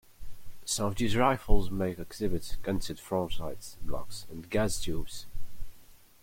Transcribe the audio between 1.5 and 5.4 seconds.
may exhibit canted front sight blocks and gas tubes.